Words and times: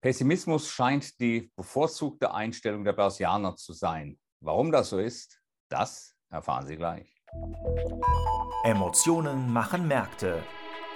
Pessimismus 0.00 0.70
scheint 0.70 1.18
die 1.18 1.50
bevorzugte 1.56 2.32
Einstellung 2.32 2.84
der 2.84 2.92
Börsianer 2.92 3.56
zu 3.56 3.72
sein. 3.72 4.16
Warum 4.38 4.70
das 4.70 4.90
so 4.90 4.98
ist, 5.00 5.40
das 5.68 6.14
erfahren 6.30 6.66
Sie 6.66 6.76
gleich. 6.76 7.20
Emotionen 8.62 9.52
machen 9.52 9.88
Märkte. 9.88 10.44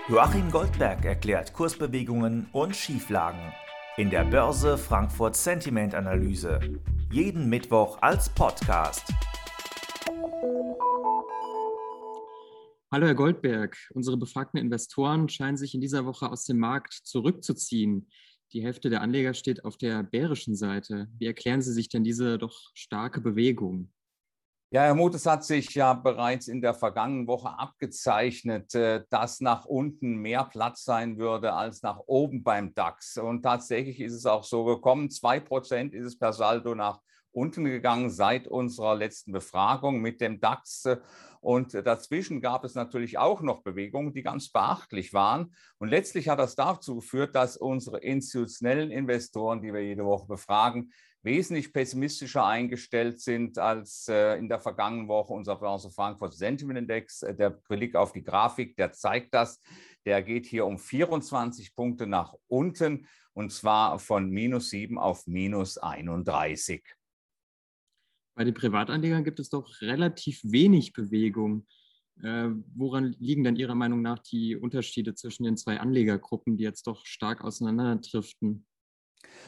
Joachim 0.08 0.52
Goldberg 0.52 1.04
erklärt 1.04 1.52
Kursbewegungen 1.52 2.48
und 2.52 2.76
Schieflagen 2.76 3.52
in 3.96 4.08
der 4.08 4.24
Börse 4.24 4.78
Frankfurt 4.78 5.34
Sentiment 5.34 5.96
Analyse. 5.96 6.60
Jeden 7.10 7.48
Mittwoch 7.48 7.98
als 8.02 8.28
Podcast. 8.28 9.12
Hallo 12.92 13.06
Herr 13.06 13.14
Goldberg, 13.14 13.76
unsere 13.94 14.16
befragten 14.16 14.60
Investoren 14.60 15.28
scheinen 15.28 15.56
sich 15.56 15.74
in 15.74 15.80
dieser 15.80 16.04
Woche 16.04 16.30
aus 16.30 16.44
dem 16.44 16.58
Markt 16.58 16.92
zurückzuziehen. 16.92 18.06
Die 18.52 18.62
Hälfte 18.62 18.90
der 18.90 19.00
Anleger 19.00 19.32
steht 19.32 19.64
auf 19.64 19.76
der 19.76 20.02
bärischen 20.02 20.54
Seite. 20.54 21.08
Wie 21.18 21.26
erklären 21.26 21.62
Sie 21.62 21.72
sich 21.72 21.88
denn 21.88 22.04
diese 22.04 22.36
doch 22.36 22.70
starke 22.74 23.20
Bewegung? 23.20 23.90
Ja, 24.74 24.84
Herr 24.84 24.94
Muth, 24.94 25.14
es 25.14 25.26
hat 25.26 25.44
sich 25.44 25.74
ja 25.74 25.92
bereits 25.92 26.48
in 26.48 26.62
der 26.62 26.72
vergangenen 26.72 27.26
Woche 27.26 27.58
abgezeichnet, 27.58 28.74
äh, 28.74 29.04
dass 29.10 29.40
nach 29.40 29.66
unten 29.66 30.16
mehr 30.16 30.44
Platz 30.44 30.84
sein 30.84 31.18
würde 31.18 31.52
als 31.52 31.82
nach 31.82 31.98
oben 32.06 32.42
beim 32.42 32.74
DAX. 32.74 33.18
Und 33.18 33.42
tatsächlich 33.42 34.00
ist 34.00 34.14
es 34.14 34.24
auch 34.24 34.44
so 34.44 34.64
gekommen. 34.64 35.10
Zwei 35.10 35.40
Prozent 35.40 35.92
ist 35.94 36.06
es 36.06 36.18
per 36.18 36.32
Saldo 36.32 36.74
nach 36.74 37.00
unten 37.32 37.64
gegangen 37.64 38.10
seit 38.10 38.46
unserer 38.46 38.94
letzten 38.94 39.32
Befragung 39.32 40.00
mit 40.00 40.20
dem 40.20 40.40
DAX. 40.40 40.88
Und 41.40 41.74
dazwischen 41.74 42.40
gab 42.40 42.64
es 42.64 42.74
natürlich 42.74 43.18
auch 43.18 43.40
noch 43.42 43.62
Bewegungen, 43.62 44.12
die 44.12 44.22
ganz 44.22 44.50
beachtlich 44.50 45.12
waren. 45.12 45.54
Und 45.78 45.88
letztlich 45.88 46.28
hat 46.28 46.38
das 46.38 46.54
dazu 46.54 46.96
geführt, 46.96 47.34
dass 47.34 47.56
unsere 47.56 47.98
institutionellen 47.98 48.90
Investoren, 48.90 49.60
die 49.60 49.72
wir 49.72 49.82
jede 49.82 50.04
Woche 50.04 50.28
befragen, 50.28 50.92
wesentlich 51.22 51.72
pessimistischer 51.72 52.44
eingestellt 52.44 53.20
sind 53.20 53.58
als 53.58 54.08
äh, 54.08 54.36
in 54.38 54.48
der 54.48 54.60
vergangenen 54.60 55.08
Woche 55.08 55.32
unser 55.32 55.56
Börse 55.56 55.90
Frankfurt 55.90 56.34
Sentiment 56.34 56.78
Index. 56.78 57.22
Äh, 57.22 57.34
der 57.34 57.50
Blick 57.50 57.94
auf 57.94 58.12
die 58.12 58.24
Grafik, 58.24 58.76
der 58.76 58.92
zeigt 58.92 59.32
das. 59.34 59.60
Der 60.04 60.22
geht 60.22 60.46
hier 60.46 60.66
um 60.66 60.78
24 60.78 61.74
Punkte 61.76 62.06
nach 62.06 62.34
unten 62.48 63.06
und 63.34 63.52
zwar 63.52 63.98
von 63.98 64.30
minus 64.30 64.70
7 64.70 64.98
auf 64.98 65.26
minus 65.26 65.78
31. 65.78 66.82
Bei 68.34 68.44
den 68.44 68.54
Privatanlegern 68.54 69.24
gibt 69.24 69.40
es 69.40 69.50
doch 69.50 69.80
relativ 69.80 70.40
wenig 70.42 70.92
Bewegung. 70.92 71.66
Äh, 72.22 72.50
woran 72.74 73.14
liegen 73.18 73.44
dann 73.44 73.56
Ihrer 73.56 73.74
Meinung 73.74 74.02
nach 74.02 74.18
die 74.20 74.56
Unterschiede 74.56 75.14
zwischen 75.14 75.44
den 75.44 75.56
zwei 75.56 75.80
Anlegergruppen, 75.80 76.56
die 76.56 76.64
jetzt 76.64 76.86
doch 76.86 77.04
stark 77.04 77.42
auseinanderdriften? 77.42 78.66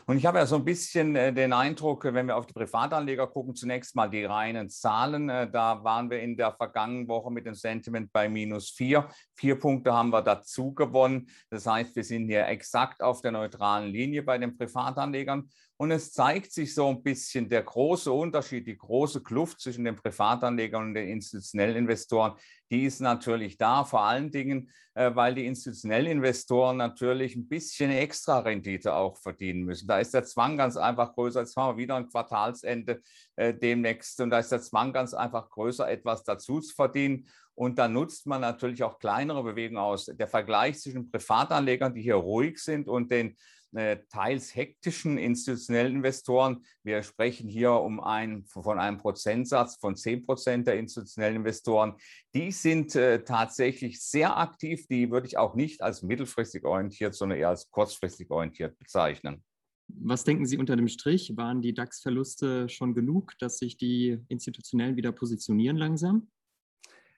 Und 0.07 0.19
ich 0.19 0.27
habe 0.27 0.39
ja 0.39 0.47
so 0.47 0.57
ein 0.57 0.65
bisschen 0.65 1.17
äh, 1.17 1.33
den 1.33 1.53
Eindruck, 1.53 2.05
wenn 2.05 2.27
wir 2.27 2.37
auf 2.37 2.47
die 2.47 2.53
Privatanleger 2.53 3.27
gucken, 3.27 3.55
zunächst 3.55 3.97
mal 3.97 4.09
die 4.09 4.25
reinen 4.25 4.69
Zahlen. 4.69 5.29
Äh, 5.29 5.51
da 5.51 5.83
waren 5.83 6.11
wir 6.11 6.21
in 6.21 6.37
der 6.37 6.53
vergangenen 6.53 7.09
Woche 7.09 7.31
mit 7.31 7.47
dem 7.47 7.55
Sentiment 7.55 8.13
bei 8.13 8.29
minus 8.29 8.71
vier. 8.71 9.09
Vier 9.35 9.59
Punkte 9.59 9.93
haben 9.93 10.11
wir 10.11 10.23
dazu 10.23 10.75
gewonnen. 10.75 11.29
Das 11.51 11.67
heißt, 11.67 11.97
wir 11.97 12.05
sind 12.05 12.27
hier 12.27 12.47
exakt 12.49 13.03
auf 13.03 13.23
der 13.23 13.33
neutralen 13.33 13.91
Linie 13.91 14.23
bei 14.23 14.39
den 14.39 14.57
Privatanlegern. 14.57 15.49
Und 15.77 15.91
es 15.91 16.13
zeigt 16.13 16.53
sich 16.53 16.73
so 16.73 16.89
ein 16.89 17.03
bisschen 17.03 17.49
der 17.49 17.63
große 17.63 18.13
Unterschied, 18.13 18.67
die 18.67 18.77
große 18.77 19.23
Kluft 19.23 19.61
zwischen 19.61 19.85
den 19.85 19.97
Privatanlegern 19.97 20.89
und 20.89 20.95
den 20.95 21.09
institutionellen 21.09 21.77
Investoren. 21.77 22.35
Die 22.71 22.85
ist 22.85 23.01
natürlich 23.01 23.59
da, 23.59 23.85
vor 23.85 24.03
allen 24.03 24.31
Dingen, 24.31 24.71
äh, 24.95 25.15
weil 25.15 25.35
die 25.35 25.47
institutionellen 25.47 26.07
Investoren 26.07 26.77
natürlich 26.77 27.35
ein 27.35 27.49
bisschen 27.49 27.91
extra 27.91 28.39
Rendite 28.39 28.95
auch 28.95 29.19
verdienen 29.19 29.65
müssen. 29.65 29.84
Da 29.87 29.99
ist 29.99 30.15
der 30.15 30.25
Zwang 30.25 30.57
ganz 30.57 30.77
einfach 30.77 31.15
größer. 31.15 31.41
Jetzt 31.41 31.57
haben 31.57 31.77
wir 31.77 31.83
wieder 31.83 31.97
ein 31.97 32.09
Quartalsende 32.09 33.03
äh, 33.37 33.55
demnächst 33.55 34.21
und 34.21 34.31
da 34.31 34.39
ist 34.39 34.53
der 34.53 34.61
Zwang 34.61 34.93
ganz 34.93 35.15
einfach 35.15 35.51
größer, 35.51 35.91
etwas 35.91 36.25
dazu 36.25 36.61
zu 36.61 36.75
verdienen. 36.75 37.29
Und 37.55 37.79
da 37.79 37.87
nutzt 37.87 38.27
man 38.27 38.41
natürlich 38.41 38.83
auch 38.83 38.99
kleinere 38.99 39.43
Bewegungen 39.45 39.83
aus. 39.83 40.07
Der 40.07 40.27
Vergleich 40.27 40.81
zwischen 40.81 41.11
Privatanlegern, 41.11 41.95
die 41.95 42.03
hier 42.03 42.17
ruhig 42.17 42.59
sind, 42.59 42.89
und 42.89 43.13
den 43.13 43.37
äh, 43.75 43.99
teils 44.09 44.55
hektischen 44.55 45.19
institutionellen 45.19 45.97
Investoren. 45.97 46.65
Wir 46.85 47.03
sprechen 47.03 47.49
hier 47.49 47.73
um 47.73 48.01
ein, 48.01 48.45
von 48.45 48.79
einem 48.79 48.99
Prozentsatz 48.99 49.77
von 49.77 49.97
10 49.97 50.27
Prozent 50.27 50.67
der 50.69 50.79
institutionellen 50.79 51.37
Investoren. 51.37 51.95
Die 52.35 52.53
sind 52.53 52.95
äh, 52.95 53.25
tatsächlich 53.25 54.01
sehr 54.01 54.37
aktiv. 54.37 54.87
Die 54.87 55.11
würde 55.11 55.27
ich 55.27 55.39
auch 55.39 55.55
nicht 55.55 55.83
als 55.83 56.03
mittelfristig 56.03 56.65
orientiert, 56.65 57.15
sondern 57.15 57.39
eher 57.39 57.49
als 57.49 57.69
kurzfristig 57.71 58.31
orientiert 58.31 58.79
bezeichnen. 58.79 59.43
Was 59.89 60.25
denken 60.25 60.47
Sie 60.47 60.59
unter 60.59 60.77
dem 60.77 60.89
Strich? 60.89 61.37
Waren 61.37 61.63
die 61.63 61.75
DAX-Verluste 61.75 62.69
schon 62.69 62.95
genug, 62.95 63.33
dass 63.39 63.59
sich 63.59 63.77
die 63.77 64.19
Institutionellen 64.29 64.97
wieder 64.97 65.13
positionieren 65.13 65.77
langsam? 65.77 66.29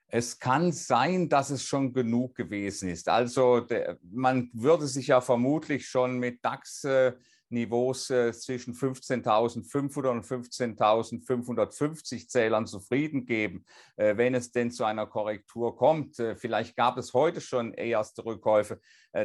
Es 0.09 0.38
kann 0.38 0.72
sein, 0.72 1.28
dass 1.28 1.50
es 1.50 1.65
schon 1.65 1.93
genug 1.93 2.37
gewesen 2.37 2.88
ist. 2.88 3.09
Also 3.09 3.60
der, 3.60 3.99
man 4.03 4.50
würde 4.53 4.87
sich 4.87 5.09
ja 5.09 5.21
vermutlich 5.21 5.88
schon 5.88 6.19
mit 6.19 6.44
DAX-Niveaus 6.44 6.84
äh, 6.84 7.12
zwischen 7.48 8.74
15.500 8.74 10.08
und 10.08 10.24
15.550 10.24 12.28
Zählern 12.28 12.66
zufrieden 12.66 13.26
geben, 13.26 13.64
äh, 13.96 14.16
wenn 14.16 14.34
es 14.34 14.52
denn 14.52 14.70
zu 14.70 14.84
einer 14.84 15.06
Korrektur 15.06 15.76
kommt. 15.76 16.18
Äh, 16.18 16.36
vielleicht 16.36 16.76
gab 16.76 16.96
es 16.98 17.14
heute 17.14 17.40
schon 17.40 17.72
erste 17.74 18.24
Rückkäufe. 18.24 18.80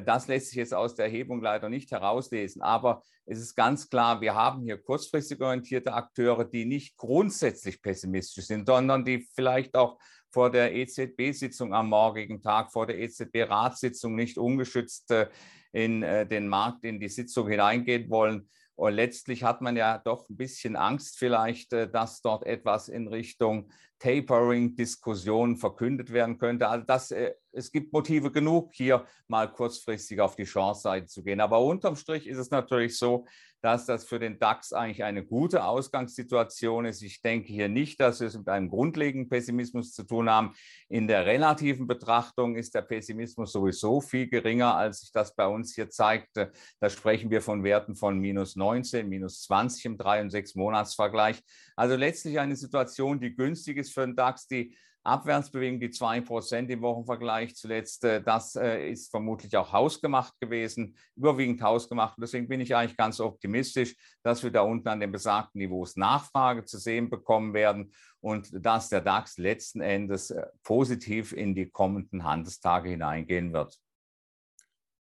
Das 0.06 0.28
lässt 0.28 0.48
sich 0.48 0.56
jetzt 0.56 0.74
aus 0.74 0.96
der 0.96 1.08
Erhebung 1.08 1.42
leider 1.42 1.68
nicht 1.68 1.92
herauslesen. 1.92 2.62
Aber 2.62 3.04
es 3.26 3.40
ist 3.40 3.56
ganz 3.56 3.90
klar, 3.90 4.22
wir 4.22 4.36
haben 4.36 4.64
hier 4.64 4.78
kurzfristig 4.78 5.42
orientierte 5.42 5.94
Akteure, 5.94 6.46
die 6.46 6.64
nicht 6.64 6.96
grundsätzlich 6.96 7.82
pessimistisch 7.82 8.46
sind, 8.46 8.68
sondern 8.68 9.04
die 9.04 9.28
vielleicht 9.36 9.76
auch 9.76 10.00
vor 10.32 10.50
der 10.50 10.74
EZB-Sitzung 10.74 11.74
am 11.74 11.90
morgigen 11.90 12.42
Tag, 12.42 12.72
vor 12.72 12.88
der 12.88 13.00
EZB-Ratssitzung 13.00 14.16
nicht 14.16 14.38
ungeschützt 14.38 15.12
äh, 15.12 15.28
in 15.74 16.04
äh, 16.04 16.26
den 16.26 16.48
Markt, 16.48 16.84
in 16.84 17.00
die 17.00 17.10
Sitzung 17.10 17.48
hineingehen 17.50 18.10
wollen. 18.10 18.50
Und 18.76 18.94
letztlich 18.94 19.44
hat 19.44 19.62
man 19.62 19.76
ja 19.76 19.98
doch 20.00 20.28
ein 20.30 20.38
bisschen 20.38 20.76
Angst 20.76 21.20
vielleicht, 21.20 21.74
äh, 21.74 21.90
dass 21.90 22.22
dort 22.22 22.46
etwas 22.46 22.88
in 22.88 23.08
Richtung 23.08 23.72
Tapering-Diskussionen 24.02 25.58
verkündet 25.58 26.12
werden 26.12 26.38
könnte. 26.38 26.68
Also 26.68 26.86
das, 26.86 27.14
es 27.52 27.72
gibt 27.72 27.94
Motive 27.94 28.32
genug, 28.32 28.72
hier 28.74 29.06
mal 29.28 29.52
kurzfristig 29.52 30.20
auf 30.20 30.36
die 30.36 30.44
Chance-Seite 30.44 31.06
zu 31.06 31.24
gehen. 31.24 31.40
Aber 31.40 31.62
unterm 31.62 31.96
Strich 31.96 32.28
ist 32.28 32.38
es 32.38 32.50
natürlich 32.50 32.98
so, 32.98 33.26
dass 33.62 33.86
das 33.86 34.06
für 34.06 34.20
den 34.20 34.40
DAX 34.40 34.74
eigentlich 34.74 35.04
eine 35.04 35.24
gute 35.24 35.64
Ausgangssituation 35.64 36.86
ist. 36.86 37.04
Ich 37.04 37.22
denke 37.22 37.54
hier 37.54 37.70
nicht, 37.70 38.00
dass 38.00 38.20
wir 38.20 38.28
es 38.28 38.38
mit 38.38 38.50
einem 38.50 38.70
grundlegenden 38.70 39.30
Pessimismus 39.30 39.94
zu 39.94 40.04
tun 40.04 40.30
haben. 40.30 40.54
In 40.90 41.08
der 41.08 41.26
relativen 41.26 41.86
Betrachtung 41.86 42.56
ist 42.56 42.74
der 42.74 42.82
Pessimismus 42.82 43.52
sowieso 43.52 44.02
viel 44.02 44.28
geringer, 44.28 44.76
als 44.76 45.02
sich 45.02 45.12
das 45.12 45.36
bei 45.36 45.46
uns 45.46 45.76
hier 45.76 45.90
zeigte. 45.90 46.52
Da 46.80 46.90
sprechen 46.90 47.30
wir 47.30 47.42
von 47.42 47.64
Werten 47.64 47.96
von 47.96 48.18
minus 48.18 48.56
19, 48.56 49.08
minus 49.08 49.44
20 49.44 49.86
im 49.86 49.98
3- 49.98 50.22
und 50.22 50.34
6-Monats-Vergleich. 50.34 51.44
Also 51.76 51.96
letztlich 51.96 52.40
eine 52.40 52.56
Situation, 52.56 53.20
die 53.20 53.36
günstig 53.36 53.78
ist 53.78 53.91
für 53.94 54.06
den 54.06 54.16
DAX, 54.16 54.48
die 54.48 54.76
Abwärtsbewegung, 55.04 55.80
die 55.80 55.90
2% 55.90 56.70
im 56.70 56.82
Wochenvergleich 56.82 57.56
zuletzt, 57.56 58.04
äh, 58.04 58.22
das 58.22 58.56
äh, 58.56 58.92
ist 58.92 59.10
vermutlich 59.10 59.56
auch 59.58 59.72
hausgemacht 59.74 60.40
gewesen, 60.40 60.96
überwiegend 61.16 61.62
hausgemacht. 61.62 62.18
Und 62.18 62.22
deswegen 62.22 62.48
bin 62.48 62.62
ich 62.62 62.76
eigentlich 62.76 62.98
ganz 62.98 63.20
optimistisch, 63.20 63.96
dass 64.24 64.44
wir 64.44 64.52
da 64.52 64.62
unten 64.62 64.88
an 64.88 65.00
den 65.00 65.12
besagten 65.12 65.60
Niveaus 65.60 65.96
Nachfrage 65.96 66.66
zu 66.66 66.78
sehen 66.78 67.10
bekommen 67.10 67.54
werden 67.54 67.94
und 68.20 68.52
dass 68.54 68.90
der 68.90 69.02
DAX 69.02 69.38
letzten 69.38 69.82
Endes 69.82 70.30
äh, 70.30 70.46
positiv 70.64 71.34
in 71.34 71.56
die 71.56 71.70
kommenden 71.70 72.24
Handelstage 72.24 72.90
hineingehen 72.90 73.54
wird. 73.54 73.80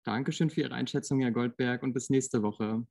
Dankeschön 0.04 0.50
für 0.50 0.62
Ihre 0.62 0.74
Einschätzung, 0.74 1.20
Herr 1.20 1.32
Goldberg, 1.32 1.82
und 1.82 1.92
bis 1.92 2.10
nächste 2.10 2.42
Woche. 2.42 2.84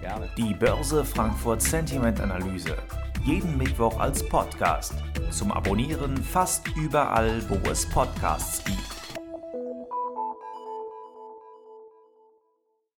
Gerne. 0.00 0.30
Die 0.36 0.54
Börse 0.54 1.04
Frankfurt 1.04 1.62
Sentiment 1.62 2.20
Analyse. 2.20 2.76
Jeden 3.24 3.56
Mittwoch 3.56 3.98
als 3.98 4.22
Podcast. 4.28 4.92
Zum 5.30 5.50
Abonnieren 5.50 6.14
fast 6.18 6.68
überall, 6.76 7.42
wo 7.48 7.56
es 7.70 7.88
Podcasts 7.88 8.62
gibt. 8.64 9.03